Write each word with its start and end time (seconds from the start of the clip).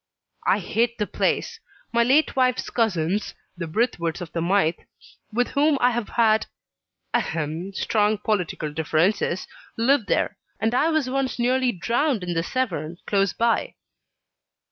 "I 0.47 0.57
hate 0.57 0.97
the 0.97 1.05
place. 1.05 1.59
My 1.93 2.01
late 2.01 2.35
wife's 2.35 2.71
cousins, 2.71 3.35
the 3.55 3.67
Brithwoods 3.67 4.19
of 4.19 4.31
the 4.31 4.41
Mythe, 4.41 4.79
with 5.31 5.49
whom 5.49 5.77
I 5.79 5.91
have 5.91 6.09
had 6.09 6.47
ahem! 7.13 7.71
strong 7.73 8.17
political 8.17 8.71
differences 8.73 9.47
live 9.77 10.07
there. 10.07 10.39
And 10.59 10.73
I 10.73 10.89
was 10.89 11.07
once 11.07 11.37
nearly 11.37 11.71
drowned 11.71 12.23
in 12.23 12.33
the 12.33 12.41
Severn, 12.41 12.97
close 13.05 13.33
by." 13.33 13.75